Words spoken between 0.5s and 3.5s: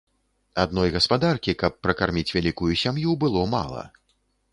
Адной гаспадаркі, каб пракарміць вялікую сям'ю, было